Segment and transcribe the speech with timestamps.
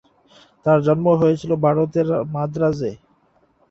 [0.65, 2.91] তাঁর জন্ম হয়েছিল ভারত-এর মাদ্রাজে।